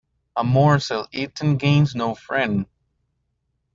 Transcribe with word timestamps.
A 0.35 0.43
morsel 0.43 1.07
eaten 1.11 1.57
gains 1.57 1.93
no 1.93 2.15
friend. 2.15 2.65